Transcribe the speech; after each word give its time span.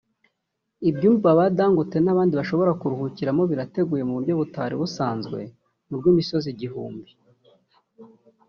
ibyumba 0.89 1.29
ba 1.37 1.45
Dangote 1.57 1.97
n’abandi 2.01 2.33
bashobora 2.39 2.71
kuruhukiramo 2.79 3.43
birateguye 3.51 4.03
mu 4.07 4.13
buryo 4.17 4.33
butari 4.39 4.73
busanzwe 4.81 5.39
mu 5.87 5.93
rw’imisozi 5.99 6.47
igihumbi 6.53 7.09